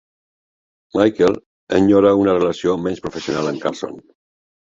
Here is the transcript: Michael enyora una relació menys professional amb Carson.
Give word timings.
Michael 0.99 1.35
enyora 1.79 2.13
una 2.21 2.33
relació 2.37 2.73
menys 2.87 3.03
professional 3.05 3.51
amb 3.53 3.63
Carson. 3.67 4.01